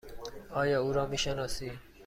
آیا 0.51 0.81
او 0.81 0.93
را 0.93 1.05
می 1.05 1.17
شناسی؟ 1.17 1.71